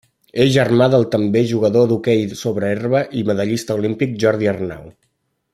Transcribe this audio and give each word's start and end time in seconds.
És 0.43 0.47
germà 0.53 0.87
del 0.93 1.05
també 1.15 1.43
jugador 1.51 1.85
d'hoquei 1.91 2.25
sobre 2.41 2.73
herba 2.79 3.05
i 3.21 3.25
medallista 3.31 3.79
olímpic 3.81 4.21
Jordi 4.25 4.55
Arnau. 4.57 4.93